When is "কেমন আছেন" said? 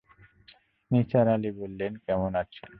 2.05-2.69